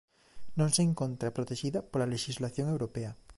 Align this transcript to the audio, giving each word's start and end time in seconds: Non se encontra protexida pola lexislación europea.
Non 0.59 0.69
se 0.75 0.81
encontra 0.89 1.35
protexida 1.37 1.79
pola 1.91 2.11
lexislación 2.13 2.65
europea. 2.73 3.11